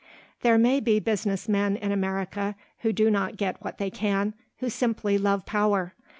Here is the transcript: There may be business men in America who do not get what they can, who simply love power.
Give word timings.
There 0.41 0.57
may 0.57 0.79
be 0.79 0.99
business 0.99 1.47
men 1.47 1.75
in 1.75 1.91
America 1.91 2.55
who 2.79 2.91
do 2.91 3.11
not 3.11 3.37
get 3.37 3.61
what 3.63 3.77
they 3.77 3.91
can, 3.91 4.33
who 4.57 4.67
simply 4.67 5.19
love 5.19 5.45
power. 5.45 5.93